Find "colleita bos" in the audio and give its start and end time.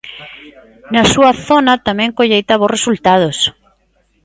2.19-2.73